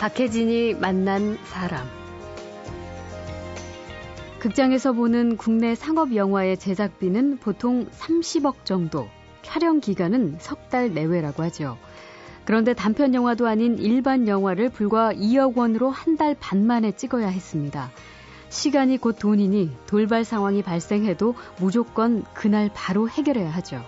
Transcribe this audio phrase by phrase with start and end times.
[0.00, 1.86] 박혜진이 만난 사람.
[4.38, 9.08] 극장에서 보는 국내 상업 영화의 제작비는 보통 30억 정도,
[9.42, 11.76] 촬영 기간은 석 달 내외라고 하죠.
[12.46, 17.90] 그런데 단편 영화도 아닌 일반 영화를 불과 2억 원으로 한 달 반 만에 찍어야 했습니다.
[18.48, 23.84] 시간이 곧 돈이니 돌발 상황이 발생해도 무조건 그날 바로 해결해야 하죠.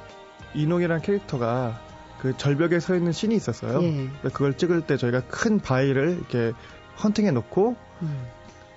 [0.55, 1.81] 이농이란 캐릭터가
[2.23, 3.83] 그 절벽에 서 있는 씬이 있었어요.
[3.83, 4.09] 예.
[4.33, 6.53] 그걸 찍을 때 저희가 큰 바위를 이렇게
[7.03, 8.27] 헌팅해 놓고 음.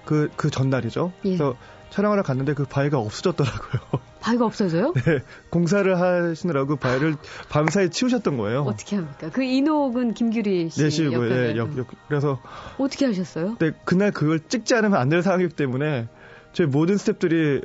[0.04, 1.12] 그, 그 전날이죠.
[1.26, 1.30] 예.
[1.30, 1.56] 그래서
[1.92, 3.82] 촬영하러 갔는데 그 바위가 없어졌더라고요.
[4.20, 4.94] 바위가 없어져요?
[4.94, 5.20] 네.
[5.52, 7.16] 공사를 하시느라고 바위를
[7.50, 8.64] 밤사이 치우셨던 거예요.
[8.64, 9.30] 어떻게 합니까?
[9.32, 10.82] 그 인옥은 김규리 씨.
[10.82, 12.42] 네, 씨고, 예, 역, 역, 그래서.
[12.80, 13.58] 어떻게 하셨어요?
[13.60, 16.08] 네, 그날 그걸 찍지 않으면 안 될 상황이기 때문에
[16.54, 17.64] 저희 모든 스탭들이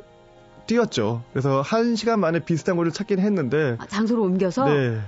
[0.67, 1.23] 뛰었죠.
[1.33, 3.77] 그래서 한 시간 만에 비슷한 곳을 찾긴 했는데.
[3.79, 4.65] 아, 장소로 옮겨서?
[4.65, 5.01] 네.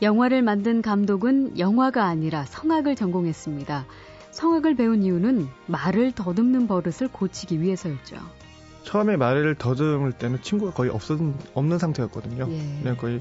[0.00, 3.86] 영화를 만든 감독은 영화가 아니라 성악을 전공했습니다.
[4.30, 8.16] 성악을 배운 이유는 말을 더듬는 버릇을 고치기 위해서였죠.
[8.84, 11.18] 처음에 말을 더듬을 때는 친구가 거의 없었,
[11.54, 12.46] 없는 상태였거든요.
[12.48, 12.78] 예.
[12.82, 13.20] 그냥 거의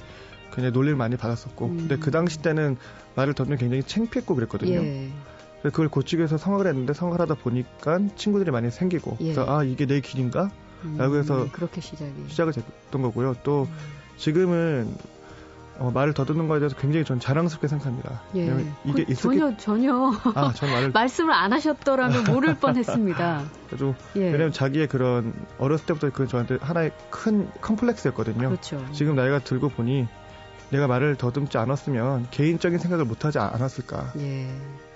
[0.51, 1.65] 그냥 놀림을 많이 받았었고.
[1.65, 1.77] 음.
[1.77, 2.77] 근데 그 당시 때는
[3.15, 4.75] 말을 더듬는 굉장히 창피했고 그랬거든요.
[4.75, 5.09] 예.
[5.61, 9.17] 그래서 그걸 고치기 위해서 성악을 했는데 성악을 하다 보니까 친구들이 많이 생기고.
[9.21, 9.33] 예.
[9.33, 10.51] 그래서 아, 이게 내 길인가?
[10.95, 12.11] 라고 해서 음, 그렇게 시작이.
[12.27, 13.35] 시작을 했던 거고요.
[13.43, 13.75] 또 음.
[14.17, 14.87] 지금은
[15.79, 18.21] 어, 말을 더듬는 거에 대해서 굉장히 전 자랑스럽게 생각합니다.
[18.35, 18.45] 예.
[18.83, 19.37] 이게 그, 있었기...
[19.37, 23.43] 전혀 전혀 아, 전 말을 말씀을 안 하셨더라면 모를 뻔했습니다.
[23.67, 24.25] 그래도 예.
[24.25, 28.49] 왜냐면 자기의 그런 어렸을 때부터 그 저한테 하나의 큰 컴플렉스였거든요.
[28.49, 28.83] 그렇죠.
[28.91, 30.07] 지금 나이가 들고 보니
[30.69, 34.13] 내가 말을 더듬지 않았으면 개인적인 생각을 못 하지 않았을까.
[34.17, 34.49] 예.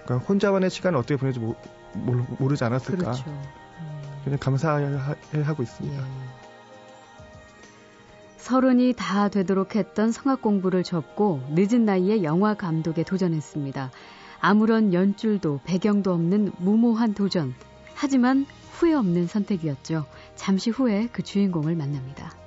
[0.04, 1.56] 그러니까 혼자만의 시간을 어떻게 보내지 모,
[1.94, 3.04] 모르 지 않았을까.
[3.04, 3.24] 그렇죠.
[3.28, 3.42] 음.
[4.24, 5.98] 그냥 감사하고 있습니다.
[5.98, 6.41] 예.
[8.41, 13.91] 서른이 다 되도록 했던 성악 공부를 접고 늦은 나이에 영화 감독에 도전했습니다.
[14.40, 17.53] 아무런 연줄도 배경도 없는 무모한 도전.
[17.94, 20.06] 하지만 후회 없는 선택이었죠.
[20.35, 22.41] 잠시 후에 그 주인공을 만납니다.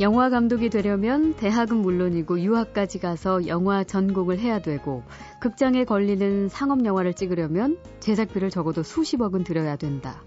[0.00, 5.04] 영화 감독이 되려면 대학은 물론이고 유학까지 가서 영화 전공을 해야 되고
[5.40, 10.20] 극장에 걸리는 상업 영화를 찍으려면 제작비를 적어도 수십억은 들여야 된다.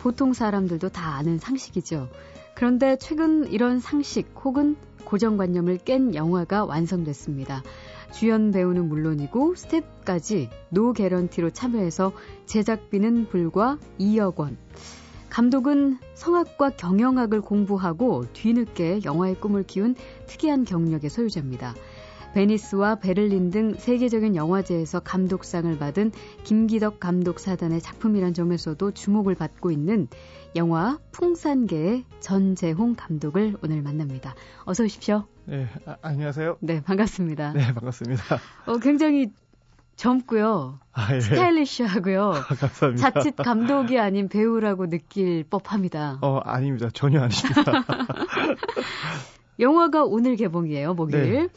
[0.00, 2.10] 보통 사람들도 다 아는 상식이죠.
[2.54, 7.62] 그런데 최근 이런 상식 혹은 고정관념을 깬 영화가 완성됐습니다.
[8.12, 12.12] 주연 배우는 물론이고 스태프까지 노 개런티로 참여해서
[12.44, 14.58] 제작비는 불과 2억 원.
[15.36, 21.74] 감독은 성악과 경영학을 공부하고 뒤늦게 영화의 꿈을 키운 특이한 경력의 소유자입니다.
[22.32, 26.12] 베니스와 베를린 등 세계적인 영화제에서 감독상을 받은
[26.44, 30.08] 김기덕 감독 사단의 작품이란 점에서도 주목을 받고 있는
[30.54, 34.34] 영화 풍산계의 전재홍 감독을 오늘 만납니다.
[34.64, 35.26] 어서 오십시오.
[35.44, 36.56] 네, 아, 안녕하세요.
[36.60, 37.52] 네, 반갑습니다.
[37.52, 38.22] 네, 반갑습니다.
[38.64, 39.28] 어, 굉장히
[39.96, 40.78] 젊고요.
[40.92, 41.20] 아, 예.
[41.20, 42.22] 스타일리시하고요.
[42.22, 43.10] 아, 감사합니다.
[43.10, 46.18] 자칫 감독이 아닌 배우라고 느낄 법합니다.
[46.22, 46.88] 어, 아닙니다.
[46.92, 47.84] 전혀 아닙니다.
[49.58, 51.32] 영화가 오늘 개봉이에요, 목요일.
[51.32, 51.48] 네.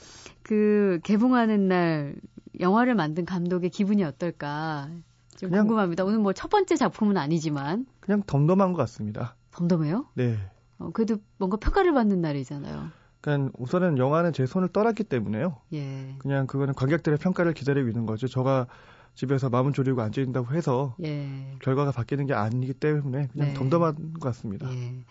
[0.43, 2.15] 그 개봉하는 날
[2.59, 4.89] 영화를 만든 감독의 기분이 어떨까
[5.37, 6.03] 좀 그냥, 궁금합니다.
[6.05, 9.35] 오늘 뭐 첫 번째 작품은 아니지만 그냥 덤덤한 것 같습니다.
[9.51, 10.05] 덤덤해요?
[10.15, 10.37] 네.
[10.79, 12.89] 어, 그래도 뭔가 평가를 받는 날이잖아요.
[13.21, 15.57] 그러니까 우선은 영화는 제 손을 떠났기 때문에요.
[15.73, 16.15] 예.
[16.19, 18.27] 그냥 그거는 관객들의 평가를 기다리고 있는 거죠.
[18.27, 18.67] 저가
[19.15, 21.55] 집에서 마음을 졸이고 앉아 있다고 해서 예.
[21.61, 23.53] 결과가 바뀌는 게 아니기 때문에 그냥 네.
[23.53, 24.71] 덤덤한 것 같습니다.
[24.71, 25.03] 예.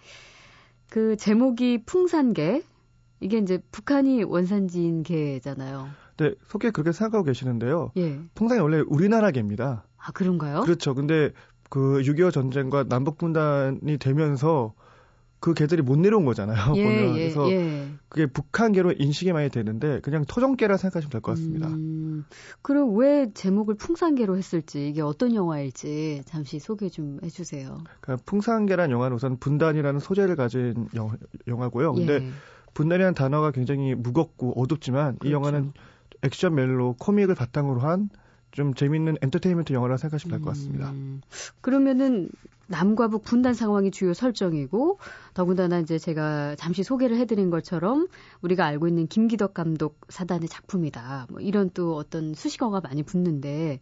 [0.88, 2.62] 그 제목이 풍산개
[3.20, 5.88] 이게 이제 북한이 원산지인 개잖아요.
[6.16, 7.92] 네, 속에 그렇게 생각하고 계시는데요.
[7.96, 8.20] 예.
[8.34, 9.84] 풍산이 원래 우리나라 개입니다.
[9.98, 10.62] 아 그런가요?
[10.62, 10.94] 그렇죠.
[10.94, 11.32] 근데
[11.68, 14.72] 그 6.25 전쟁과 남북 분단이 되면서
[15.40, 16.74] 그 개들이 못 내려온 거잖아요.
[16.76, 17.88] 예, 보면 예, 그래서 예.
[18.08, 21.68] 그게 북한계로 인식이 많이 되는데 그냥 토종계라 생각하시면 될 것 같습니다.
[21.68, 22.24] 음,
[22.62, 27.78] 그럼 왜 제목을 풍산계로 했을지 이게 어떤 영화일지 잠시 소개 좀 해주세요.
[28.00, 31.16] 그러니까 풍산계란 영화는 우선 분단이라는 소재를 가진 영,
[31.62, 32.30] 화고요 근데 예.
[32.74, 35.28] 분단이라는 단어가 굉장히 무겁고 어둡지만 그렇죠.
[35.28, 35.72] 이 영화는
[36.22, 38.10] 액션 멜로 코믹을 바탕으로 한
[38.50, 40.90] 좀 재밌는 엔터테인먼트 영화라 생각하시면 될 것 같습니다.
[40.90, 41.20] 음,
[41.60, 42.30] 그러면은
[42.66, 44.98] 남과 북 분단 상황이 주요 설정이고
[45.34, 48.08] 더군다나 이제 제가 잠시 소개를 해드린 것처럼
[48.42, 51.28] 우리가 알고 있는 김기덕 감독 사단의 작품이다.
[51.30, 53.80] 뭐 이런 또 어떤 수식어가 많이 붙는데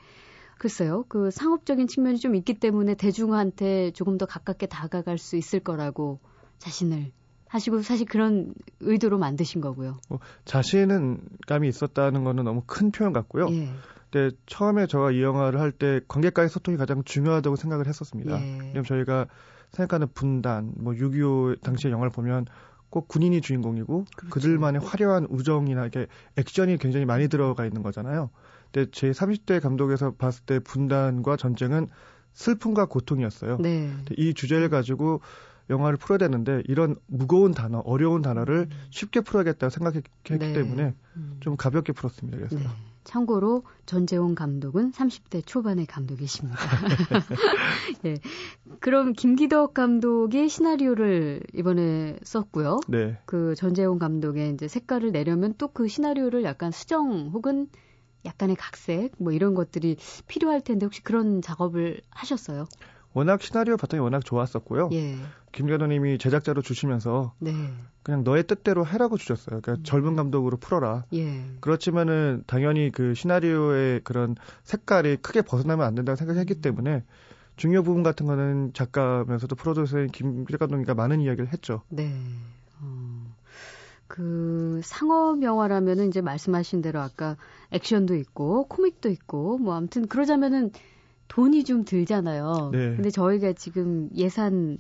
[0.59, 6.21] 글쎄요, 그 상업적인 측면이 좀 있기 때문에 대중한테 조금 더 가깝게 다가갈 수 있을 거라고
[6.59, 7.11] 자신을
[7.49, 9.99] 하시고 사실 그런 의도로 만드신 거고요.
[10.09, 13.49] 뭐 자신은 감이 있었다는 거는 너무 큰 표현 같고요.
[13.51, 13.69] 예.
[14.11, 18.41] 근데 처음에 저가 이 영화를 할 때 관객과의 소통이 가장 중요하다고 생각을 했었습니다.
[18.41, 18.59] 예.
[18.59, 19.27] 왜냐면 저희가
[19.73, 22.47] 생각하는 분단, 뭐 6.25 당시의 영화를 보면
[22.89, 24.31] 꼭 군인이 주인공이고 그렇죠.
[24.33, 26.07] 그들만의 화려한 우정이나 이게
[26.37, 28.31] 액션이 굉장히 많이 들어가 있는 거잖아요.
[28.73, 31.89] 근데 제 30대 감독에서 봤을 때 분단과 전쟁은
[32.33, 33.59] 슬픔과 고통이었어요.
[33.59, 33.91] 네.
[34.17, 35.21] 이 주제를 가지고
[35.71, 38.87] 영화를 풀어야 되는데 이런 무거운 단어, 어려운 단어를 음.
[38.91, 40.53] 쉽게 풀어야겠다 생각했기 네.
[40.53, 41.37] 때문에 음.
[41.41, 42.39] 좀 가볍게 풀었습니다.
[42.39, 42.57] 그래서.
[42.57, 42.65] 네.
[43.05, 46.59] 참고로 전재홍 감독은 30대 초반의 감독이십니다.
[48.03, 48.17] 네.
[48.81, 52.81] 그럼 김기덕 감독이 시나리오를 이번에 썼고요.
[52.89, 53.17] 네.
[53.25, 57.69] 그 전재홍 감독의 이제 색깔을 내려면 또 그 시나리오를 약간 수정 혹은
[58.25, 59.97] 약간의 각색 뭐 이런 것들이
[60.27, 62.67] 필요할 텐데 혹시 그런 작업을 하셨어요?
[63.17, 64.91] 워낙 시나리오 바탕이 워낙 좋았었고요.
[64.93, 65.17] 예.
[65.53, 67.51] 김감독님이 제작자로 주시면서 네.
[68.03, 69.63] 그냥 너의 뜻대로 해라고 주셨어요.
[69.63, 69.85] 그러니까 음.
[69.85, 71.07] 젊은 감독으로 풀어라.
[71.15, 71.43] 예.
[71.63, 76.61] 그렇지만은 당연히 그 시나리오의 그런 색깔이 크게 벗어나면 안 된다고 생각했기 음.
[76.61, 77.05] 때문에
[77.57, 81.81] 중요 부분 같은 거는 작가면서도 프로듀서인 김기덕 감독님과 많은 이야기를 했죠.
[81.89, 82.13] 네.
[82.83, 83.35] 어.
[84.09, 87.39] 그 상업 영화라면은 이제 말씀하신 대로 아까
[87.71, 90.71] 액션도 있고 코믹도 있고 뭐 아무튼 그러자면은
[91.29, 92.71] 돈이 좀 들잖아요.
[92.73, 92.79] 네.
[92.95, 94.79] 근데 저희가 지금 예산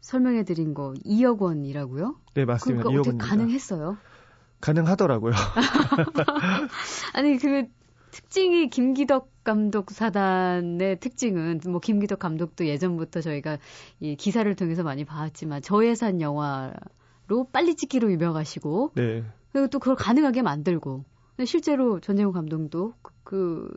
[0.00, 2.16] 설명해 드린 거 2억 원이라고요?
[2.34, 2.84] 네, 맞습니다.
[2.84, 3.96] 그러니까 2억 어떻게 가능했어요?
[4.60, 5.32] 가능하더라고요.
[7.14, 7.66] 아니 그
[8.12, 13.58] 특징이 김기덕 감독 사단의 특징은 뭐 김기덕 감독도 예전부터 저희가
[14.00, 19.24] 이 기사를 통해서 많이 봐왔지만 저예산 영화로 빨리 찍기로 유명하시고 네.
[19.52, 21.04] 그리고 또 그걸 가능하게 만들고
[21.46, 23.70] 실제로 전재훈 감독도 그, 그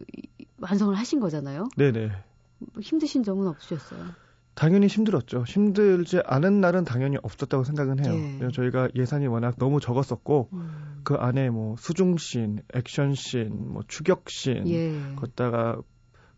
[0.60, 1.70] 완성을 하신 거잖아요.
[1.78, 2.12] 네네.
[2.82, 4.06] 힘드신 점은 없으셨어요?
[4.56, 5.44] 당연히 힘들었죠.
[5.46, 8.14] 힘들지 않은 날은 당연히 없었다고 생각은 해요.
[8.42, 8.48] 예.
[8.52, 11.02] 저희가 예산이 워낙 너무 적었었고 음.
[11.04, 15.16] 그 안에 뭐 수중씬, 액션씬, 뭐 추격씬, 예.
[15.18, 15.82] 걷다가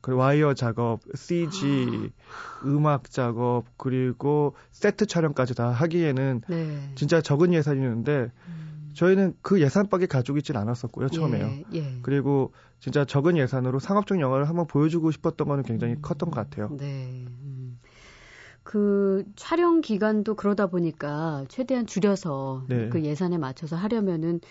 [0.02, 2.66] 그 와이어 작업, CG, 아.
[2.66, 6.92] 음악 작업 그리고 세트 촬영까지 다 하기에는 네.
[6.96, 8.67] 진짜 적은 예산이었는데 음.
[8.98, 11.46] 저희는 그 예산 밖에 가지고 있지는 않았었고요 처음에요.
[11.46, 12.00] 예, 예.
[12.02, 16.70] 그리고 진짜 적은 예산으로 상업적 영화를 한번 보여주고 싶었던 거는 굉장히 음, 컸던 것 같아요.
[16.78, 17.26] 네.
[17.28, 17.80] 음.
[18.64, 22.90] 그 촬영 기간도 그러다 보니까 최대한 줄여서 네.
[22.90, 24.42] 그 예산에 맞춰서 하려면은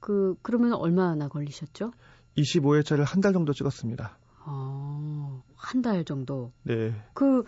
[0.00, 1.92] 그 그러면 얼마나 걸리셨죠?
[2.36, 4.18] 25회차를 한 달 정도 찍었습니다.
[4.44, 6.52] 어, 한 달 정도.
[6.64, 6.92] 네.
[7.14, 7.44] 그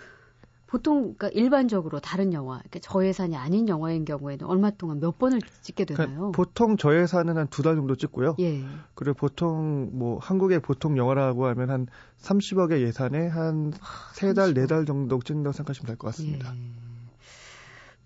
[0.68, 5.86] 보통 그러니까 일반적으로 다른 영화, 그러니까 저예산이 아닌 영화인 경우에는 얼마 동안 몇 번을 찍게
[5.86, 6.18] 그러니까 되나요?
[6.18, 8.36] 그러니까 보통 저예산은 한 두 달 정도 찍고요.
[8.40, 8.62] 예.
[8.94, 11.86] 그리고 보통 뭐 한국의 보통 영화라고 하면 한
[12.20, 13.72] 30억의 예산에 한
[14.12, 16.54] 세 달, 네 달 정도 찍는다고 생각하시면 될 것 같습니다.
[16.54, 16.60] 예.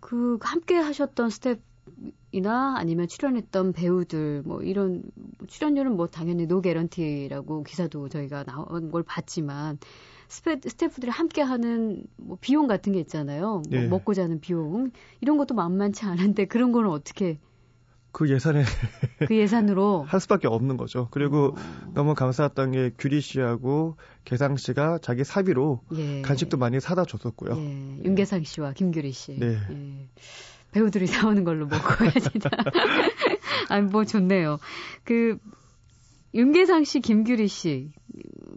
[0.01, 5.03] 그 함께 하셨던 스태프이나 아니면 출연했던 배우들 뭐 이런
[5.49, 9.79] 출연료는 뭐 당연히 노 개런티라고 기사도 저희가 나온 걸 봤지만
[10.33, 13.47] 스페, 스태프들이 함께 하는 뭐 비용 같은 게 있잖아요.
[13.49, 13.87] 뭐 네.
[13.87, 14.91] 먹고 자는 비용.
[15.21, 17.39] 이런 것도 만만치 않은데 그런 거는 어떻게
[18.13, 18.65] 그 예산에
[19.29, 21.09] 그 예산으로 할 수밖에 없는 거죠.
[21.11, 21.93] 그리고 어.
[21.93, 26.23] 너무 감사했던 게 규리 씨하고 개상 씨가 자기 사비로 예.
[26.23, 27.55] 간식도 많이 사다 줬었고요.
[27.55, 28.03] 예.
[28.03, 29.39] 윤계상 씨와 김규리 씨.
[29.39, 29.59] 네.
[29.71, 30.09] 예.
[30.73, 32.31] 배우들이 사오는 걸로 먹어야지.
[33.69, 34.59] 아니 뭐 좋네요.
[35.05, 35.37] 그
[36.35, 37.93] 윤계상 씨, 김규리 씨.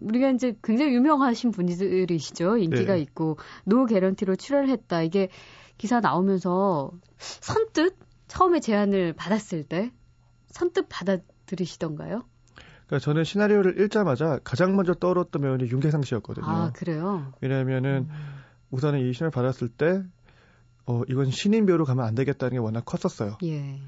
[0.00, 2.58] 우리가 이제 굉장히 유명하신 분들이시죠.
[2.58, 3.00] 인기가 네.
[3.00, 5.02] 있고 노 개런티로 출연을 했다.
[5.02, 5.28] 이게
[5.78, 7.96] 기사 나오면서 선뜻
[8.28, 9.92] 처음에 제안을 받았을 때
[10.48, 12.24] 선뜻 받아들이시던가요?
[12.86, 16.46] 그러니까 저는 시나리오를 읽자마자 가장 먼저 떠올랐던 배우는 윤계상 씨였거든요.
[16.46, 17.32] 아 그래요?
[17.40, 18.42] 왜냐하면은 음.
[18.70, 20.02] 우선은 이 시나리오 받았을 때
[20.86, 23.38] 어, 이건 신인 배우로 가면 안 되겠다는 게 워낙 컸었어요.
[23.44, 23.80] 예.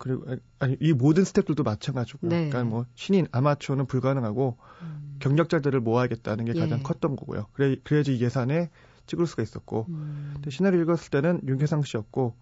[0.00, 0.24] 그리고
[0.58, 2.30] 아니 이 모든 스탭들도 마찬가지고요.
[2.30, 2.48] 네.
[2.48, 5.16] 그러니까 뭐 신인 아마추어는 불가능하고 음.
[5.20, 6.82] 경력자들을 모아야겠다는 게 가장 예.
[6.82, 7.46] 컸던 거고요.
[7.52, 8.70] 그래 그래 야지 예산에
[9.06, 9.86] 찍을 수가 있었고.
[9.90, 10.30] 음.
[10.34, 12.34] 근데 시나리오 읽었을 때는 윤계상 씨였고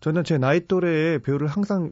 [0.00, 1.90] 저는 제 나이 또래의 배우를 항상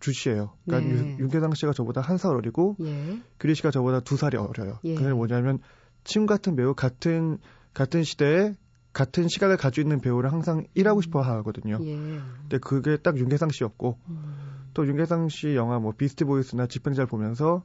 [0.00, 0.52] 주시해요.
[0.66, 1.16] 그러니까 네.
[1.18, 3.20] 윤계상 씨가 저보다 한 살 어리고 예.
[3.38, 4.80] 규리 씨가 저보다 두 살이 어려요.
[4.84, 4.94] 예.
[4.94, 5.60] 그게 뭐냐면
[6.04, 7.38] 친구 같은 배우 같은
[7.74, 8.54] 같은 시대에
[8.96, 11.78] 같은 시각을 가지고 있는 배우를 항상 일하고 싶어 하거든요.
[11.82, 11.96] 예.
[12.40, 14.68] 근데 그게 딱 윤계상 씨였고 음.
[14.72, 17.62] 또 윤계상 씨 영화 뭐 비스트 보이스나 집행잘 보면서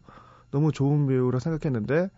[0.51, 2.09] 너무 좋은 배우라 생각했는데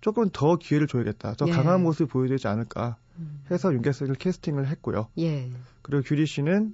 [0.00, 1.34] 조금 더 기회를 줘야겠다.
[1.34, 1.52] 더 예.
[1.52, 3.42] 강한 모습을 보여야 되지 않을까 음.
[3.50, 5.08] 해서 윤계상을 캐스팅을 했고요.
[5.18, 5.50] 예.
[5.82, 6.72] 그리고 규리 씨는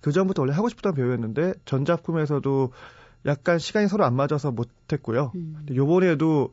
[0.00, 2.70] 그 전부터 원래 하고 싶었던 배우였는데 전 작품에서도
[3.26, 5.32] 약간 시간이 서로 안 맞아서 못했고요.
[5.34, 5.66] 음.
[5.74, 6.52] 요번에도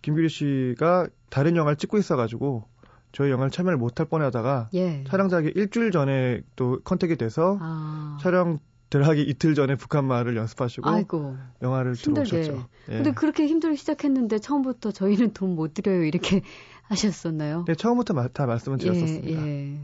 [0.00, 2.66] 김규리 씨가 다른 영화를 찍고 있어가지고
[3.12, 5.04] 저희 영화를 참여를 못할 뻔하다가 예.
[5.08, 8.18] 촬영작이 일주일 전에 또 컨택이 돼서 아.
[8.20, 8.58] 촬영
[8.90, 12.28] 들어가기 이틀 전에 북한 말을 연습하시고 아이고, 영화를 힘들게.
[12.30, 12.68] 들어오셨죠.
[12.88, 12.92] 예.
[12.92, 16.42] 근데 그렇게 힘들게 시작했는데 처음부터 저희는 돈 못 드려요 이렇게
[16.88, 17.64] 하셨었나요?
[17.66, 19.46] 네, 처음부터 다 말씀을 드렸었습니다.
[19.46, 19.78] 예,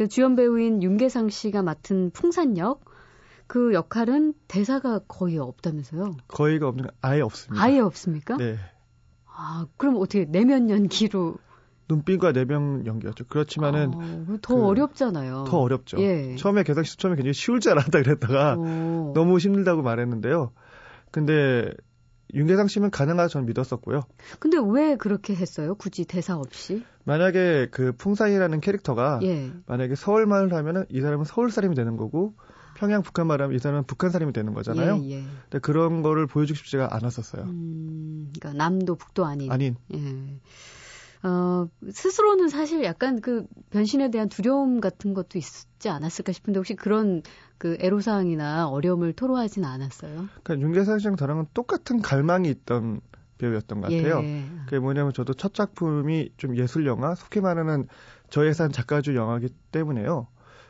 [0.00, 0.06] 예.
[0.08, 2.84] 주연 배우인 윤계상 씨가 맡은 풍산역
[3.46, 6.16] 그 역할은 대사가 거의 없다면서요?
[6.26, 7.62] 거의가 없는 아예 없습니다.
[7.62, 8.36] 아예 없습니까?
[8.36, 8.56] 네.
[9.26, 11.36] 아, 그럼 어떻게 내면 연기로
[11.88, 13.24] 눈빛과 내병 연기였죠.
[13.28, 15.44] 그렇지만은 아, 더 그, 어렵잖아요.
[15.46, 15.98] 더 어렵죠.
[16.00, 16.36] 예.
[16.36, 19.12] 처음에 씨 처음에 굉장히 쉬울 줄 알았다 그랬다가 오.
[19.14, 20.52] 너무 힘들다고 말했는데요.
[21.10, 21.70] 근데
[22.32, 24.02] 윤계상 씨는 가능하다 저는 믿었었고요.
[24.40, 25.74] 근데 왜 그렇게 했어요?
[25.76, 26.84] 굳이 대사 없이?
[27.04, 29.52] 만약에 그 풍산이라는 캐릭터가 예.
[29.66, 32.34] 만약에 서울 말을 하면은 이 사람은 서울 사람이 되는 거고
[32.76, 35.00] 평양 북한 말하면 이 사람은 북한 사람이 되는 거잖아요.
[35.04, 35.24] 예, 예.
[35.44, 37.44] 근데 그런 거를 보여주고 싶지가 않았었어요.
[37.44, 39.52] 음, 그러니까 남도 북도 아닌.
[39.52, 39.76] 아닌.
[39.94, 40.40] 예.
[41.24, 47.22] 어, 스스로는 사실 약간 그 변신에 대한 두려움 같은 것도 있지 않았을까 싶은데 혹시 그런
[47.56, 50.28] 그 애로사항이나 어려움을 토로하진 않았어요?
[50.42, 53.00] 그러니까 윤계상 씨랑 저랑은 똑같은 갈망이 있던
[53.38, 54.20] 배우였던 것 같아요.
[54.22, 54.44] 예.
[54.66, 57.88] 그게 뭐냐면 저도 첫 작품이 좀 예술 영화, 속히 말하는
[58.28, 60.28] 저예산 작가주 영화이기 때문에요.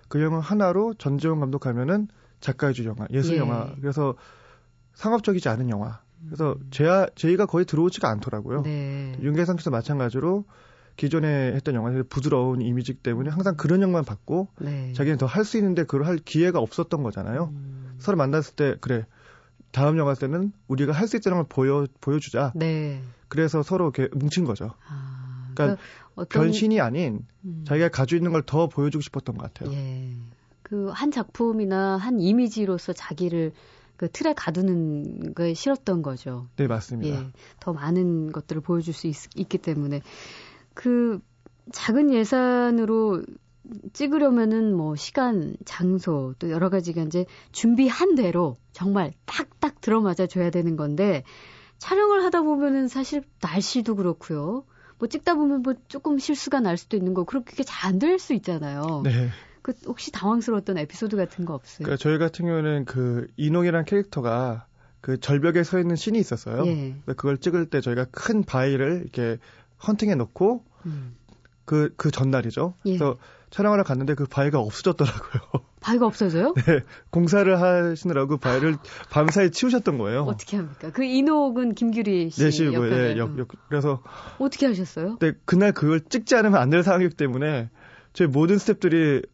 [0.09, 2.07] 그 영화 하나로 전재용 감독하면은
[2.39, 3.39] 작가주 영화, 예술 예.
[3.39, 3.75] 영화.
[3.81, 4.15] 그래서
[4.95, 6.04] 상업적이지 않은 영화.
[6.27, 8.63] 그래서 제가 저희가 거의 들어오지가 않더라고요.
[8.63, 9.17] 네.
[9.21, 10.45] 윤계상 씨도 마찬가지로
[10.97, 14.93] 기존에 했던 영화들 부드러운 이미지 때문에 항상 그런 영만 받고 네.
[14.95, 17.51] 자기는 더 할 수 있는데 그걸 할 기회가 없었던 거잖아요.
[17.53, 17.95] 음.
[17.99, 19.07] 서로 만났을 때 그래
[19.73, 22.53] 다음 영화 때는 우리가 할 수 있다는 걸 보여 보여주자.
[22.55, 23.03] 네.
[23.29, 24.71] 그래서 서로 이렇게 뭉친 거죠.
[24.89, 25.83] 아, 그러니까, 그러니까
[26.15, 26.43] 어떤...
[26.43, 27.65] 변신이 아닌 음.
[27.67, 29.75] 자기가 가지고 있는 걸 더 보여주고 싶었던 것 같아요.
[29.77, 30.15] 예.
[30.63, 33.53] 그 한 작품이나 한 이미지로서 자기를
[33.97, 36.49] 그 틀에 가두는 게 싫었던 거죠.
[36.57, 37.17] 네, 맞습니다.
[37.17, 37.27] 예,
[37.61, 40.03] 더 많은 것들을 보여줄 수 있, 있기 때문에
[40.75, 41.21] 그
[41.73, 43.23] 작은 예산으로
[43.93, 50.77] 찍으려면은 뭐 시간, 장소 또 여러 가지가 이제 준비한 대로 정말 딱딱 들어맞아 줘야 되는
[50.77, 51.25] 건데
[51.79, 54.65] 촬영을 하다 보면은 사실 날씨도 그렇고요.
[54.99, 58.35] 뭐 찍다 보면 뭐 조금 실수가 날 수도 있는 거 그렇게 잘 안 될 수
[58.35, 59.03] 있잖아요.
[59.05, 59.29] 네.
[59.65, 61.85] 그 혹시 당황스러웠던 에피소드 같은 거 없어요?
[61.87, 64.67] 그러니까 저희 같은 경우는 그 이농이라는 캐릭터가
[65.01, 66.67] 그 절벽에 서 있는 신이 있었어요.
[66.67, 66.95] 예.
[67.07, 69.39] 그걸 찍을 때 저희가 큰 바위를 이렇게
[69.87, 71.17] 헌팅해 놓고 음.
[71.65, 72.75] 그, 그 전날이죠.
[72.85, 72.91] 예.
[72.99, 73.17] 그래서
[73.49, 75.43] 촬영하러 갔는데 그 바위가 없어졌더라고요.
[75.81, 76.53] 바위가 없어져요?
[76.55, 76.81] 네.
[77.09, 78.77] 공사를 하시느라고 바위를
[79.11, 80.25] 밤사이 치우셨던 거예요.
[80.25, 80.91] 어떻게 합니까?
[80.93, 82.43] 그 인옥은 김규리 씨.
[82.43, 84.03] 네, 씨고, 예, 역, 역, 그래서.
[84.39, 85.17] 어떻게 하셨어요?
[85.21, 87.71] 네, 그날 그걸 찍지 않으면 안 될 상황이기 때문에
[88.13, 89.27] 저희 모든 스탭들이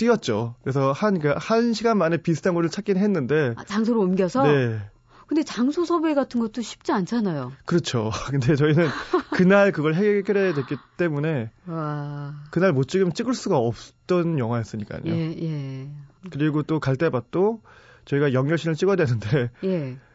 [0.00, 0.54] 뛰었죠.
[0.62, 3.52] 그래서 한, 그, 한 시간 만에 비슷한 곳을 찾긴 했는데.
[3.56, 4.44] 아, 장소를 옮겨서?
[4.44, 4.78] 네.
[5.26, 7.52] 근데 장소 섭외 같은 것도 쉽지 않잖아요.
[7.66, 8.10] 그렇죠.
[8.32, 8.88] 근데 저희는
[9.30, 11.50] 그날 그걸 해결해야 됐기 때문에.
[11.66, 12.34] 와.
[12.50, 15.02] 그날 못 찍으면 찍을 수가 없던 영화였으니까요.
[15.06, 15.88] 예, 예.
[16.30, 17.60] 그리고 또 갈대밭도
[18.06, 19.50] 저희가 영열신을 찍어야 되는데.
[19.64, 19.98] 예.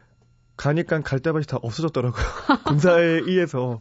[0.56, 2.22] 가니까 갈대밭이 다 없어졌더라고요.
[2.66, 3.80] 공사에 의해서.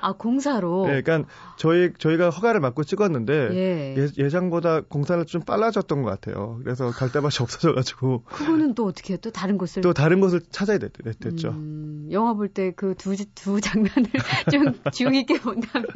[0.00, 0.86] 아, 공사로?
[0.86, 4.06] 네, 그러니까 저희, 저희가 허가를 받고 찍었는데 예.
[4.16, 6.58] 예 상보다 공사를 좀 빨라졌던 것 같아요.
[6.64, 8.22] 그래서 갈대밭이 없어져가지고.
[8.24, 9.18] 그거는 또 어떻게 해요?
[9.22, 9.82] 또 다른 곳을?
[9.82, 10.90] 또 다른 곳을 찾아야 됐,
[11.36, 14.10] 죠 음, 영화 볼 때 그 두, 두 장면을
[14.50, 15.86] 좀 주의 있게 본다면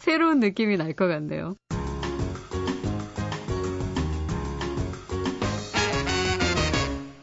[0.00, 1.54] 새로운 느낌이 날 것 같네요.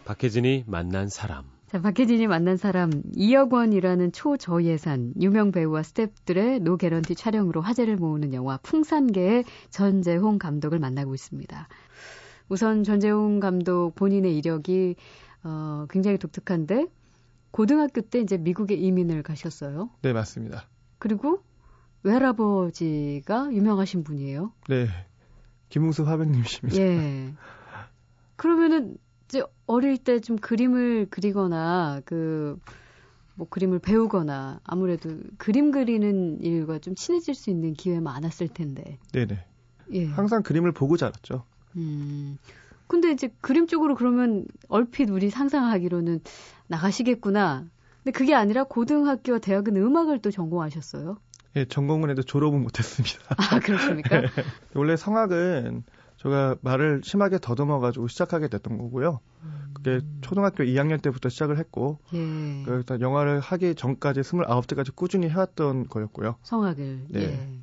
[0.05, 1.43] 박혜진이 만난 사람.
[1.71, 8.33] 자, 박혜진이 만난 사람 2억 원이라는 초저예산 유명 배우와 스탭들의 노 개런티 촬영으로 화제를 모으는
[8.33, 11.69] 영화 풍산계의 전재홍 감독을 만나고 있습니다.
[12.49, 14.97] 우선 전재홍 감독 본인의 이력이
[15.45, 16.87] 어, 굉장히 독특한데
[17.51, 19.91] 고등학교 때 이제 미국에 이민을 가셨어요.
[20.01, 20.67] 네, 맞습니다.
[20.99, 21.41] 그리고
[22.03, 24.51] 외할아버지가 유명하신 분이에요.
[24.67, 24.87] 네.
[25.69, 26.81] 김웅수 화백님이십니다.
[26.81, 27.33] 예.
[28.35, 28.97] 그러면은
[29.65, 32.59] 어릴 때 좀 그림을 그리거나 그
[33.35, 39.00] 뭐 그림을 배우거나 아무래도 그림 그리는 일과 좀 친해질 수 있는 기회 많았을 텐데.
[39.13, 39.43] 네네.
[39.93, 40.05] 예.
[40.05, 41.45] 항상 그림을 보고 자랐죠.
[41.75, 42.38] 음.
[42.88, 46.19] 근데 이제 그림 쪽으로 그러면 얼핏 우리 상상하기로는
[46.67, 47.65] 나가시겠구나.
[48.03, 51.17] 근데 그게 아니라 고등학교와 대학은 음악을 또 전공하셨어요?
[51.55, 53.35] 예, 전공은 해도 졸업은 못했습니다.
[53.38, 54.21] 아, 그렇습니까?
[54.21, 54.27] 네.
[54.75, 55.83] 원래 성악은
[56.21, 59.19] 제가 말을 심하게 더듬어 가지고 시작하게 됐던 거고요.
[59.73, 60.19] 그게 음.
[60.21, 62.63] 초등학교 2학년 때부터 시작을 했고, 예.
[62.63, 66.35] 그래서 영화를 하기 전까지 29대까지 꾸준히 해왔던 거였고요.
[66.43, 67.05] 성악을.
[67.09, 67.21] 네.
[67.21, 67.59] 예.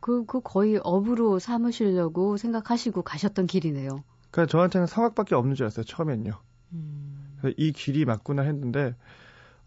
[0.00, 4.04] 그, 그 거의 업으로 삼으시려고 생각하시고 가셨던 길이네요.
[4.30, 6.32] 그러니까 저한테는 성악밖에 없는 줄 알았어요, 처음엔요.
[6.74, 7.40] 음.
[7.56, 8.94] 이 길이 맞구나 했는데,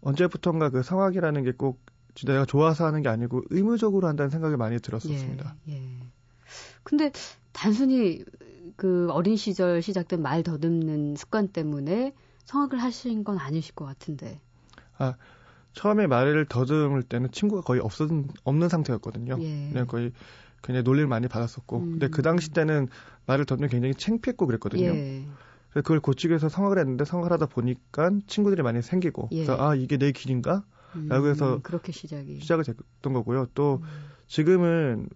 [0.00, 1.80] 언제부턴가 그 성악이라는 게 꼭
[2.18, 5.54] 진짜 내가 좋아서 하는 게 아니고 의무적으로 한다는 생각이 많이 들었었습니다.
[5.68, 6.00] 예, 예.
[6.82, 7.12] 근데
[7.58, 8.24] 단순히
[8.76, 14.40] 그 어린 시절 시작된 말 더듬는 습관 때문에 성악을 하신 건 아니실 것 같은데.
[14.96, 15.16] 아,
[15.72, 18.08] 처음에 말을 더듬을 때는 친구가 거의 없었,
[18.44, 19.38] 없는 상태였거든요.
[19.40, 19.70] 예.
[19.72, 20.12] 그냥 거의
[20.60, 21.78] 그냥 놀림을 많이 받았었고.
[21.78, 21.90] 음.
[21.92, 22.86] 근데 그 당시 때는
[23.26, 24.84] 말을 더듬는 굉장히 창피했고 그랬거든요.
[24.84, 25.26] 예.
[25.70, 29.30] 그래서 그걸 고치기 위해서 성악을 했는데 성악을 하다 보니까 친구들이 많이 생기고.
[29.32, 29.44] 예.
[29.44, 30.64] 그래서 아, 이게 내 길인가?
[31.08, 33.46] 라고 해서 음, 그렇게 시작이 시작을 됐던 거고요.
[33.54, 33.88] 또 음.
[34.26, 35.08] 지금은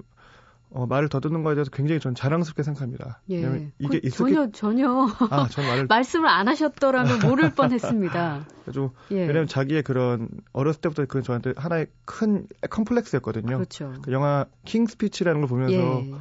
[0.75, 3.21] 어, 말을 더듬는 거에 대해서 굉장히 전 자랑스럽게 생각합니다.
[3.31, 3.71] 예.
[3.79, 4.33] 이게 그, 익숙해...
[4.33, 8.47] 전혀 전혀 아, 전 말을 말씀을 안 하셨더라면 모를 뻔했습니다.
[8.73, 9.21] 좀 예.
[9.27, 13.57] 왜냐면 자기의 그런 어렸을 때부터 그건 저한테 하나의 큰 컴플렉스였거든요.
[13.57, 13.95] 그렇죠.
[14.03, 16.15] 그 영화 King Speech라는 걸 보면서 예.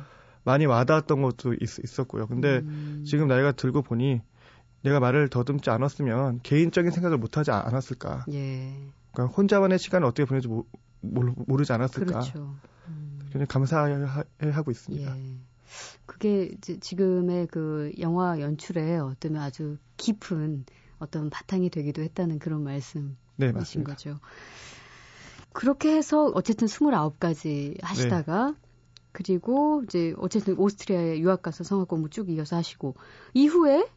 [0.43, 3.03] 많이 와닿았던 것도 있, 었고요 근데 음.
[3.05, 4.21] 지금 나이가 들고 보니
[4.81, 8.25] 내가 말을 더듬지 않았으면 개인적인 생각을 못 하지 않았을까.
[8.33, 8.75] 예.
[9.13, 10.65] 그러니까 혼자만의 시간을 어떻게 보내지 모,
[10.99, 12.05] 모르지 않았을까.
[12.05, 12.55] 그렇죠.
[12.87, 13.10] 음.
[13.31, 15.17] 굉장히 감사해하고 있습니다.
[15.17, 15.35] 예.
[16.05, 20.65] 그게 지금의 그 영화 연출에 어떤 아주 깊은
[20.99, 24.19] 어떤 바탕이 되기도 했다는 그런 말씀이신 네, 거죠.
[25.53, 28.55] 그렇게 해서 어쨌든 29가지 하시다가 네.
[29.13, 32.95] 그리고 이제 어쨌든 오스트리아에 유학 가서 성악 공부 쭉 이어서 하시고
[33.33, 33.87] 이후에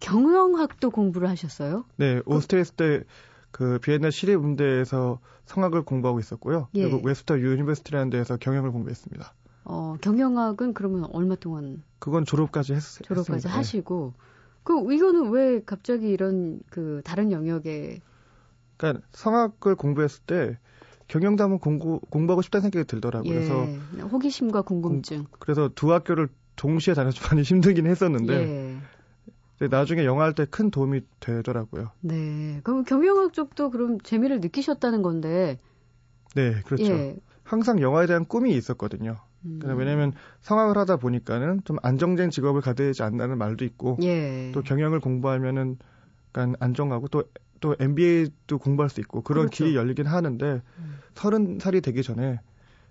[0.00, 1.84] 경영학도 공부를 하셨어요?
[1.96, 3.04] 네, 오스트리아 때
[3.52, 6.68] 그 비엔나 시립음대에서 성악을 공부하고 있었고요.
[6.74, 6.82] 예.
[6.82, 9.32] 그리고 Webster University라는 데에서 경영을 공부했습니다.
[9.64, 11.82] 어, 경영학은 그러면 얼마 동안?
[11.98, 13.48] 그건 졸업까지 했, 졸업까지 했습니다.
[13.48, 13.54] 네.
[13.54, 14.14] 하시고.
[14.16, 14.32] 네.
[14.64, 18.00] 그 이거는 왜 갑자기 이런 그 다른 영역에
[18.76, 20.58] 그러니까 성악을 공부했을 때
[21.08, 23.30] 경영도 한번 공부 공부하고 싶다는 생각이 들더라고요.
[23.30, 23.34] 예.
[23.34, 23.64] 그래서
[24.08, 25.24] 호기심과 궁금증.
[25.24, 28.61] 공, 그래서 두 학교를 동시에 다녀서 많이 힘들긴 했었는데 예.
[29.60, 31.90] 나중에 영화 할 때 큰 도움이 되더라고요.
[32.00, 32.60] 네.
[32.64, 35.58] 그럼 경영학 쪽도 그럼 재미를 느끼셨다는 건데.
[36.34, 36.84] 네, 그렇죠.
[36.92, 37.16] 예.
[37.44, 39.18] 항상 영화에 대한 꿈이 있었거든요.
[39.44, 39.60] 음.
[39.76, 44.50] 왜냐면 성악을 하다 보니까는 좀 안정된 직업을 가져야 되지 않나는 말도 있고 예.
[44.54, 45.78] 또 경영을 공부하면은
[46.28, 49.64] 약간 안정하고 또또 MBA도 공부할 수 있고 그런 그렇죠.
[49.64, 50.98] 길이 열리긴 하는데 음.
[51.14, 51.58] 서른 음.
[51.60, 52.40] 살이 되기 전에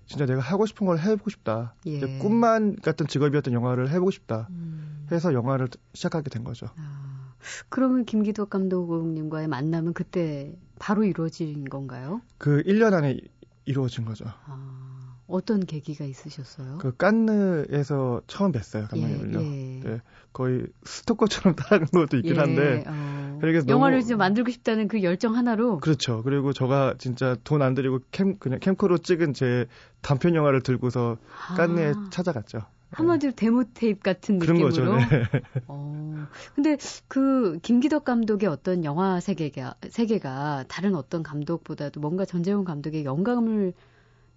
[0.05, 1.73] 진짜 내가 하고 싶은 걸 해보고 싶다.
[1.87, 2.17] 예.
[2.19, 4.47] 꿈만 같은 직업이었던 영화를 해보고 싶다.
[4.51, 4.90] 음.
[5.15, 6.67] 해서 영화를 시작하게 된 거죠.
[6.77, 7.33] 아,
[7.69, 12.21] 그러면 김기덕 감독님과의 만남은 그때 바로 이루어진 건가요?
[12.37, 13.19] 그 1년 안에
[13.65, 14.25] 이루어진 거죠.
[14.45, 16.77] 아, 어떤 계기가 있으셨어요?
[16.79, 19.41] 그 깐느에서 처음 뵀어요, 감독님을요.
[19.41, 19.79] 예, 예.
[19.83, 20.01] 네,
[20.33, 22.83] 거의 스토커처럼 따라간 것도 있긴 예, 한데.
[22.87, 25.79] 어, 그래서 영화를 너무, 만들고 싶다는 그 열정 하나로.
[25.79, 26.21] 그렇죠.
[26.23, 29.67] 그리고 저가 진짜 돈 안 들이고 캠 그냥 캠코로 찍은 제
[30.01, 31.17] 단편 영화를 들고서
[31.55, 32.07] 깐느에 아.
[32.11, 32.59] 찾아갔죠.
[32.91, 34.91] 한마디로 데모 테이프 같은 그런 느낌으로.
[34.93, 34.97] 거죠.
[35.09, 35.23] 네.
[35.67, 36.27] 어.
[36.55, 36.77] 근데
[37.07, 43.73] 그 김기덕 감독의 어떤 영화 세계가 세계가 다른 어떤 감독보다도 뭔가 전재훈 감독의 영감을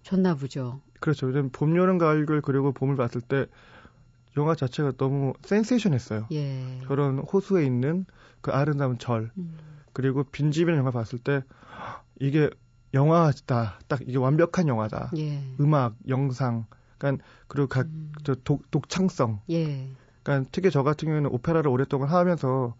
[0.03, 0.81] 줬나 보죠.
[0.99, 1.31] 그렇죠.
[1.51, 3.45] 봄, 여름, 가을, 그리고 봄을 봤을 때
[4.37, 6.27] 영화 자체가 너무 센세이션했어요.
[6.31, 6.81] 예.
[6.87, 8.05] 저런 호수에 있는
[8.41, 9.57] 그 아름다운 절 음.
[9.93, 11.43] 그리고 빈집이라는 영화 봤을 때
[12.19, 12.49] 이게
[12.93, 13.79] 영화다.
[13.87, 15.11] 딱 이게 완벽한 영화다.
[15.17, 15.41] 예.
[15.59, 16.65] 음악, 영상,
[17.05, 18.11] 그러니까 그리고 각 음.
[18.23, 19.41] 저 독, 독창성.
[19.51, 19.89] 예.
[20.23, 22.75] 그러니까 특히 저 같은 경우에는 오페라를 오랫동안 하면서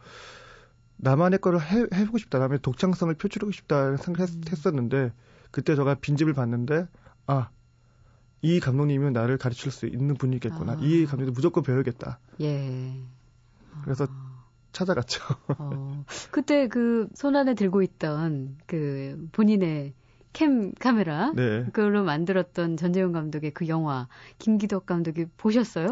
[0.97, 2.39] 나만의 거를 해, 해보고 싶다.
[2.39, 5.11] 남의 독창성을 표출하고 싶다 생각했었는데 음.
[5.51, 6.87] 그때 제가 빈집을 봤는데
[7.27, 7.49] 아.
[8.41, 10.73] 이 감독님은 나를 가르칠 수 있는 분이겠구나.
[10.73, 10.77] 아.
[10.81, 12.19] 이 감독도 무조건 배워야겠다.
[12.41, 12.93] 예.
[13.83, 14.35] 그래서 아.
[14.71, 15.23] 찾아갔죠.
[15.57, 19.93] 어, 그때 그 손 안에 들고 있던 그 본인의
[20.35, 21.63] 캠 카메라 네.
[21.63, 25.87] 그걸로 만들었던 전재훈 감독의 그 영화 김기덕 감독이 보셨어요?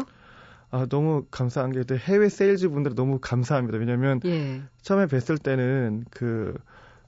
[0.70, 3.78] 아 너무 감사한 게 해외 세일즈 분들 너무 감사합니다.
[3.78, 4.60] 왜냐면 예.
[4.82, 6.54] 처음에 뵀을 때는 그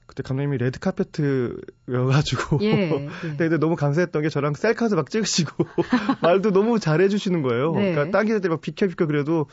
[0.07, 3.07] 그때 감독님이 레드 카페트여가지고 예, 예.
[3.37, 5.65] 근데 너무 감사했던 게 저랑 셀카도 막 찍으시고
[6.23, 7.73] 말도 너무 잘해주시는 거예요.
[7.73, 7.91] 네.
[7.91, 9.45] 그러니까 딴기들 막 비켜 비켜 그래도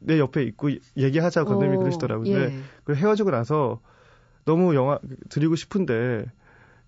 [0.00, 2.24] 내 옆에 있고 얘기하자고 감독님이 그러시더라고요.
[2.24, 2.56] 근데
[2.88, 2.94] 예.
[2.94, 3.80] 헤어지고 나서
[4.44, 6.24] 너무 영화 드리고 싶은데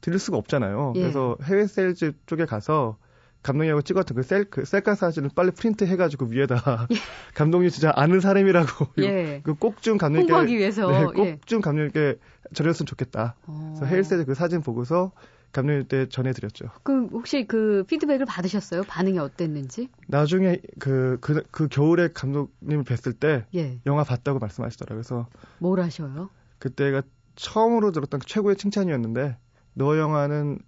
[0.05, 0.93] 드릴 수가 없잖아요.
[0.97, 1.01] 예.
[1.01, 2.99] 그래서 해외 세일즈 쪽에 가서
[3.43, 6.97] 감독님하고 찍었던 그 셀, 그 셀카 사진을 빨리 프린트 해가지고 위에다 예.
[7.35, 9.41] 감독님 진짜 아는 사람이라고 예.
[9.43, 11.61] 그꼭좀 감독님께 홍보하기 위해서 네, 꼭좀 예.
[11.63, 12.17] 감독님께
[12.53, 13.37] 전했으면 좋겠다.
[13.47, 13.73] 어.
[13.77, 15.13] 그래서 해외 세일즈 그 사진 보고서
[15.53, 16.67] 감독님께 전해드렸죠.
[16.83, 18.83] 그럼 혹시 그 피드백을 받으셨어요?
[18.83, 19.89] 반응이 어땠는지?
[20.07, 23.81] 나중에 그, 그, 그 겨울에 감독님을 뵀을 때 예.
[23.87, 25.03] 영화 봤다고 말씀하시더라고요.
[25.03, 25.29] 그래서
[25.61, 26.29] 뭐라 하셔요?
[26.59, 27.03] 그때가
[27.37, 29.39] 처음으로 들었던 최고의 칭찬이었는데
[29.75, 30.59] 너 영화는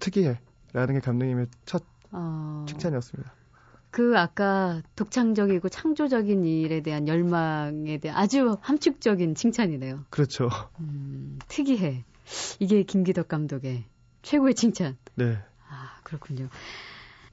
[0.00, 0.40] 특이해.
[0.72, 2.64] 라는 게 감독님의 첫 어...
[2.68, 3.32] 칭찬이었습니다.
[3.90, 10.04] 그 아까 독창적이고 창조적인 일에 대한 열망에 대한 아주 함축적인 칭찬이네요.
[10.10, 10.50] 그렇죠.
[10.80, 12.04] 음, 특이해.
[12.60, 13.84] 이게 김기덕 감독의
[14.22, 14.98] 최고의 칭찬.
[15.14, 15.38] 네.
[15.68, 16.48] 아, 그렇군요.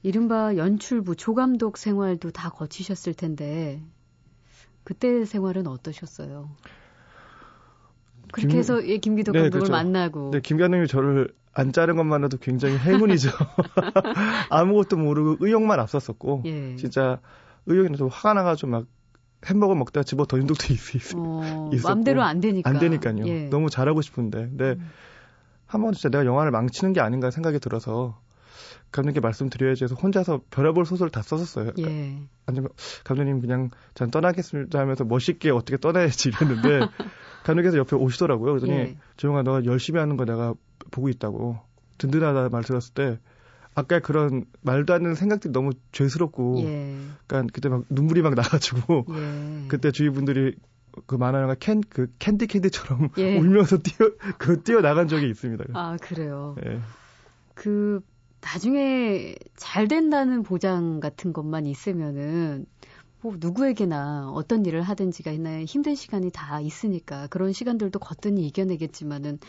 [0.02, 3.82] 이른바 연출부 조감독 생활도 다 거치셨을 텐데
[4.84, 6.48] 그때 생활은 어떠셨어요?
[8.36, 9.72] 그렇게 김, 해서 예, 김기덕 네, 감독을 그렇죠.
[9.72, 10.30] 만나고.
[10.30, 13.30] 네, 김 감독이 저를 안 자른 것만으로도 굉장히 행운이죠.
[14.50, 16.76] 아무것도 모르고 의욕만 앞섰었고, 예.
[16.76, 17.18] 진짜
[17.64, 18.86] 의욕이 좀 화가 나가지고 막
[19.46, 21.88] 햄버거 먹다가 집어 던진 적도 있, 있, 어, 있었고.
[21.88, 22.68] 마음대로 안 되니까.
[22.68, 23.26] 안 되니까요.
[23.26, 23.48] 예.
[23.48, 24.38] 너무 잘하고 싶은데.
[24.38, 24.90] 근데 음.
[25.64, 28.20] 한번 진짜 내가 영화를 망치는 게 아닌가 생각이 들어서
[28.92, 31.72] 감독님께 말씀드려야지 해서 혼자서 별의별 소설 다 썼었어요.
[31.78, 32.18] 예.
[32.46, 32.70] 아니면
[33.04, 36.88] 감독님 그냥 전 떠나겠습니다 하면서 멋있게 어떻게 떠나야지 이랬는데
[37.44, 38.52] 감독님께서 옆에 오시더라고요.
[38.52, 38.96] 그러더니 예.
[39.16, 40.54] 조용아 너가 열심히 하는 거 내가
[40.90, 41.58] 보고 있다고
[41.98, 43.18] 든든하다 말 들었을 때
[43.74, 46.96] 아까 그런 말도 안 되는 생각들이 너무 죄스럽고 예.
[47.26, 49.64] 그러니까 그때 막 눈물이 막 나가지고 예.
[49.68, 50.56] 그때 주위 분들이
[51.06, 53.38] 그 만화 영화 캔 그 캔디 캔디처럼 예.
[53.38, 55.64] 울면서 뛰어 그 뛰어 나간 적이 있습니다.
[55.74, 56.56] 아 그래요.
[56.64, 56.80] 예.
[57.54, 58.00] 그
[58.46, 62.66] 나중에 잘 된다는 보장 같은 것만 있으면은
[63.20, 69.40] 뭐 누구에게나 어떤 일을 하든지가 있나 힘든 시간이 다 있으니까 그런 시간들도 거뜬히 이겨내겠지만은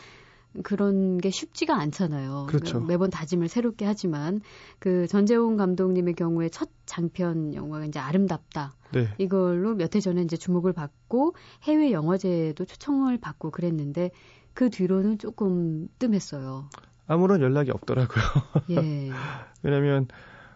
[0.64, 2.48] 그런 게 쉽지가 않잖아요.
[2.50, 2.80] 그렇죠.
[2.80, 4.42] 매번 다짐을 새롭게 하지만
[4.80, 8.74] 그 전재홍 감독님의 경우에 첫 장편 영화가 이제 아름답다.
[8.94, 9.10] 네.
[9.20, 14.10] 이걸로 몇 해 전에 이제 주목을 받고 해외 영화제도 초청을 받고 그랬는데
[14.56, 16.70] 그 뒤로는 조금 뜸했어요.
[17.08, 18.24] 아무런 연락이 없더라고요.
[18.72, 19.10] 예.
[19.64, 20.08] 왜냐면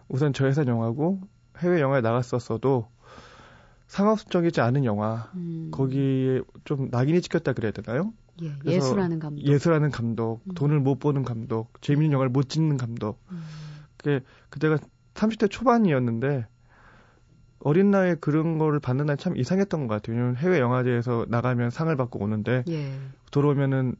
[0.08, 1.22] 우선 저 회사 영화고
[1.60, 2.88] 해외 영화에 나갔었어도
[3.88, 5.70] 상업적이지 않은 영화 음.
[5.72, 8.14] 거기에 좀 낙인이 찍혔다 그래야 되나요?
[8.42, 9.42] 예, 예술하는 감독.
[9.44, 10.54] 예술하는 감독, 음.
[10.54, 13.20] 돈을 못 버는 감독, 재미있는 영화를 못 찍는 감독.
[13.32, 13.44] 음.
[13.98, 14.78] 그게 그때가
[15.14, 16.48] 30대 초반이었는데
[17.60, 20.16] 어린 나이에 그런 거를 받는 날 참 이상했던 것 같아요.
[20.16, 22.94] 왜냐면 해외 영화제에서 나가면 상을 받고 오는데 예.
[23.32, 23.96] 들어오면은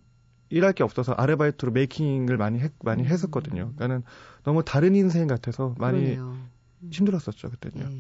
[0.52, 3.08] 일할 게 없어서 아르바이트로 메이킹을 많이 했, 많이 음.
[3.08, 3.72] 했었거든요.
[3.76, 4.04] 그러니까는
[4.44, 6.50] 너무 다른 인생 같아서 많이 음.
[6.92, 7.90] 힘들었었죠 그때는요.
[7.92, 8.00] 예.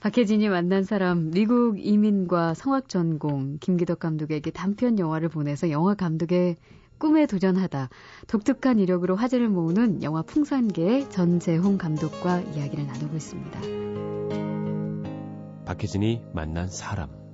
[0.00, 6.56] 박혜진이 만난 사람 미국 이민과 성악 전공 김기덕 감독에게 단편 영화를 보내서 영화 감독의
[6.96, 7.90] 꿈에 도전하다
[8.26, 13.60] 독특한 이력으로 화제를 모으는 영화 풍산계의 전재홍 감독과 이야기를 나누고 있습니다.
[15.66, 17.27] 박혜진이 만난 사람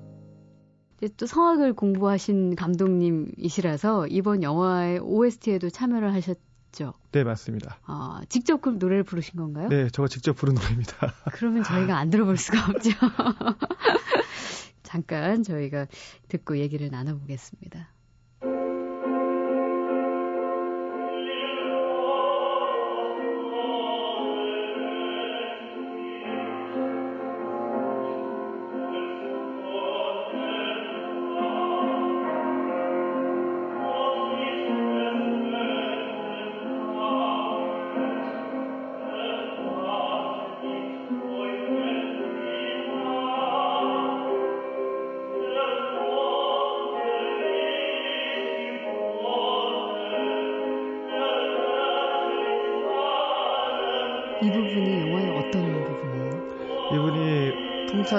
[1.17, 6.95] 또 성악을 공부하신 감독님이시라서 이번 영화의 OST에도 참여를 하셨죠.
[7.13, 7.79] 네, 맞습니다.
[7.85, 9.69] 아, 직접 그 노래를 부르신 건가요?
[9.69, 11.15] 네, 저가 직접 부른 노래입니다.
[11.33, 12.91] 그러면 저희가 안 들어볼 수가 없죠.
[14.83, 15.87] 잠깐 저희가
[16.29, 17.94] 듣고 얘기를 나눠보겠습니다.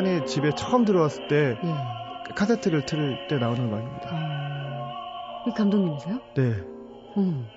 [0.06, 2.34] 풍산이 집에 처음 들어왔을 때 예.
[2.36, 4.10] 카세트를 틀때 나오는 음악입니다.
[4.12, 6.20] 아, 감독님이세요?
[6.36, 6.54] 네.
[7.18, 7.48] 음,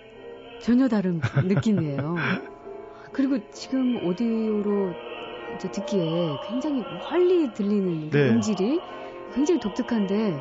[0.61, 2.17] 전혀 다른 느낌이에요.
[3.13, 4.93] 그리고 지금 오디오로
[5.73, 8.31] 듣기에 굉장히 멀리 들리는 네.
[8.31, 8.81] 음질이
[9.35, 10.39] 굉장히 독특한데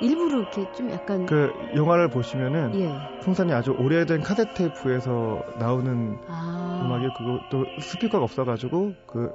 [0.00, 3.20] 일부러 이렇게 좀 약간 그 영화를 보시면은 예.
[3.20, 6.82] 풍산이 아주 오래된 카세트 테이프에서 나오는 아.
[6.84, 9.30] 음악이 그것도 스피커가 없어가지고 그,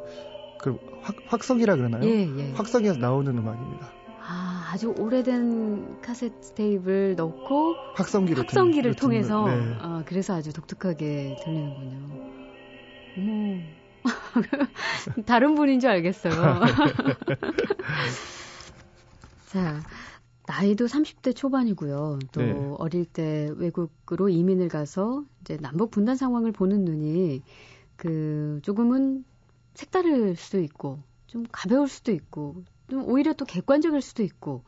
[0.61, 2.03] 그 확, 확성이라 그러나요?
[2.05, 2.51] 예, 예.
[2.53, 3.91] 확성에서 나오는 음악입니다.
[4.19, 9.75] 아, 아주 오래된 카세트 테이프를 넣고 확성기를, 확성기를 튼, 통해서 네.
[9.79, 12.21] 아, 그래서 아주 독특하게 들리는군요.
[13.17, 13.59] 어머.
[15.25, 16.33] 다른 분인 줄 알겠어요.
[19.47, 19.81] 자,
[20.47, 22.19] 나이도 30대 초반이고요.
[22.31, 22.53] 또 네.
[22.77, 27.43] 어릴 때 외국으로 이민을 가서 이제 남북 분단 상황을 보는 눈이
[27.95, 29.25] 그 조금은
[29.73, 34.63] 색다를 수도 있고 좀 가벼울 수도 있고 좀 오히려 또 객관적일 수도 있고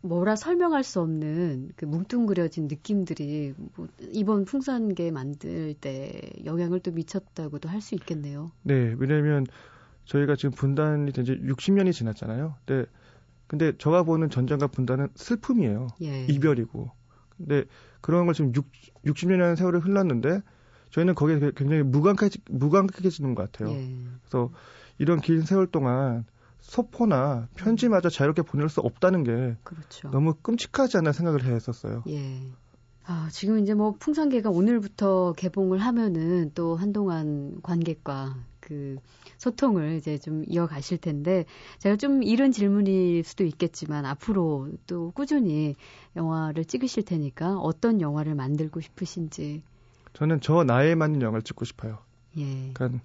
[0.00, 7.68] 뭐라 설명할 수 없는 그 뭉뚱그려진 느낌들이 뭐 이번 풍산계 만들 때 영향을 또 미쳤다고도
[7.68, 8.50] 할 수 있겠네요.
[8.62, 9.46] 네, 왜냐하면
[10.06, 12.56] 저희가 지금 분단이 된 지 60년이 지났잖아요.
[12.64, 12.90] 근데
[13.46, 15.88] 근데 제가 보는 전쟁과 분단은 슬픔이에요.
[16.02, 16.24] 예.
[16.24, 16.90] 이별이고.
[17.36, 17.64] 근데
[18.00, 18.66] 그런 걸 지금 6,
[19.04, 20.40] 60년이라는 세월이 흘렀는데
[20.92, 23.74] 저희는 거기에 굉장히 무감각해, 무감각해지는 것 같아요.
[23.74, 23.96] 예.
[24.22, 24.50] 그래서
[24.98, 26.24] 이런 긴 세월 동안
[26.60, 30.10] 소포나 편지마저 자유롭게 보낼 수 없다는 게 그렇죠.
[30.10, 32.04] 너무 끔찍하지 않나 생각을 했었어요.
[32.08, 32.40] 예.
[33.04, 38.96] 아, 지금 이제 뭐 풍산계가 오늘부터 개봉을 하면은 또 한동안 관객과 그
[39.38, 41.46] 소통을 이제 좀 이어가실 텐데
[41.78, 45.74] 제가 좀 이른 질문일 수도 있겠지만 앞으로 또 꾸준히
[46.14, 49.64] 영화를 찍으실 테니까 어떤 영화를 만들고 싶으신지
[50.12, 51.98] 저는 저 나이에 맞는 영화를 찍고 싶어요.
[52.36, 52.72] 예.
[52.72, 53.02] 그러니까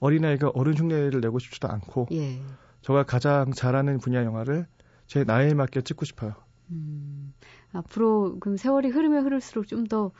[0.00, 2.40] 어린아이가 어른 흉내를 내고 싶지도 않고 예.
[2.82, 4.66] 저가 가장 잘하는 분야 영화를
[5.06, 6.34] 제 나이에 맞게 찍고 싶어요.
[6.70, 7.32] 음,
[7.72, 10.12] 앞으로 그럼 세월이 흐르면 흐를수록 좀더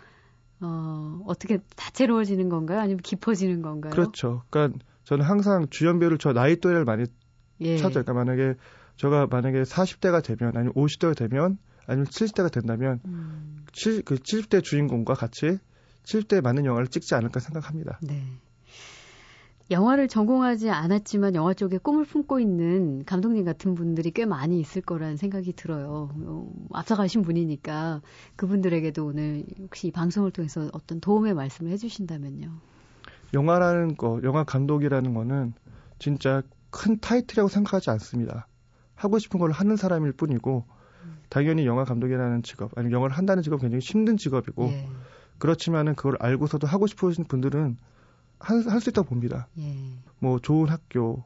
[0.60, 2.80] 어, 어떻게 다채로워지는 건가요?
[2.80, 3.92] 아니면 깊어지는 건가요?
[3.92, 4.42] 그렇죠.
[4.50, 7.04] 그러니까 저는 항상 주연 배우를 저 나이 또래를 많이
[7.60, 7.76] 예.
[7.76, 8.04] 찾아요.
[8.04, 8.54] 그러니까 만약에
[8.96, 13.64] 제가 만약에 40대가 되면 아니면 50대가 되면 아니면 70대가 된다면 음.
[13.72, 15.58] 7, 그 70대 주인공과 같이
[16.08, 17.98] 70대에 맞는 영화를 찍지 않을까 생각합니다.
[18.02, 18.22] 네.
[19.70, 25.18] 영화를 전공하지 않았지만 영화 쪽에 꿈을 품고 있는 감독님 같은 분들이 꽤 많이 있을 거라는
[25.18, 26.08] 생각이 들어요.
[26.14, 28.00] 어, 앞서가신 분이니까
[28.36, 32.50] 그분들에게도 오늘 혹시 이 방송을 통해서 어떤 도움의 말씀을 해주신다면요.
[33.34, 35.52] 영화라는 거, 영화 감독이라는 거는
[35.98, 38.48] 진짜 큰 타이틀이라고 생각하지 않습니다.
[38.94, 40.64] 하고 싶은 걸 하는 사람일 뿐이고
[41.28, 44.88] 당연히 영화 감독이라는 직업 아니면 영화를 한다는 직업 굉장히 힘든 직업이고 예.
[45.38, 47.76] 그렇지만은 그걸 알고서도 하고 싶으신 분들은
[48.40, 49.48] 할 수 있다고 봅니다.
[49.58, 49.74] 예.
[50.20, 51.24] 뭐 좋은 학교,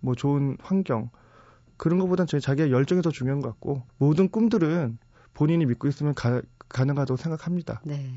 [0.00, 1.10] 뭐 좋은 환경
[1.76, 4.98] 그런 것보다는 저희 자기의 열정이 더 중요한 것 같고 모든 꿈들은
[5.34, 7.80] 본인이 믿고 있으면 가, 가능하다고 생각합니다.
[7.84, 8.14] 네.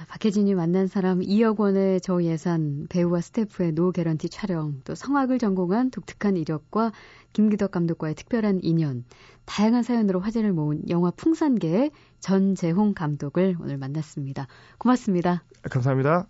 [0.00, 5.38] 자, 박혜진이 만난 사람 2억 원의 저 예산 배우와 스태프의 노 개런티 촬영, 또 성악을
[5.38, 6.92] 전공한 독특한 이력과
[7.34, 9.04] 김기덕 감독과의 특별한 인연,
[9.44, 14.46] 다양한 사연으로 화제를 모은 영화 풍산계의 전재홍 감독을 오늘 만났습니다.
[14.78, 15.44] 고맙습니다.
[15.70, 16.28] 감사합니다.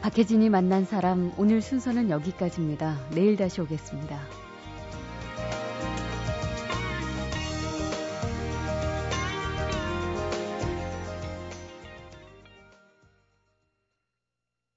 [0.00, 2.96] 박혜진이 만난 사람 오늘 순서는 여기까지입니다.
[3.14, 4.41] 내일 다시 오겠습니다.